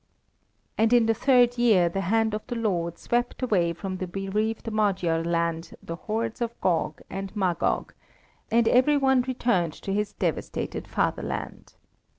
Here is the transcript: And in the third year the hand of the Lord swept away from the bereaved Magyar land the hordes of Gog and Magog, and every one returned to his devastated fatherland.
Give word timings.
And 0.79 0.93
in 0.93 1.05
the 1.05 1.13
third 1.13 1.59
year 1.59 1.87
the 1.87 2.01
hand 2.01 2.33
of 2.33 2.41
the 2.47 2.55
Lord 2.55 2.97
swept 2.97 3.43
away 3.43 3.71
from 3.71 3.97
the 3.97 4.07
bereaved 4.07 4.71
Magyar 4.73 5.23
land 5.23 5.75
the 5.83 5.95
hordes 5.95 6.41
of 6.41 6.59
Gog 6.59 7.03
and 7.07 7.31
Magog, 7.35 7.93
and 8.49 8.67
every 8.67 8.97
one 8.97 9.21
returned 9.21 9.73
to 9.73 9.93
his 9.93 10.13
devastated 10.13 10.87
fatherland. 10.87 11.75